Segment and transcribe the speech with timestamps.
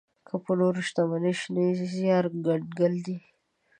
[0.27, 3.17] که په نوره شتمني شي زيار کنګال دی.